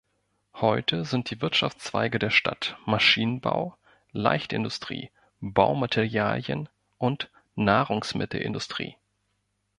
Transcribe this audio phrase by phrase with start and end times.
[0.55, 3.77] Heute sind die Wirtschaftszweige der Stadt Maschinenbau,
[4.13, 8.97] Leichtindustrie, Baumaterialien und Nahrungsmittelindustrie.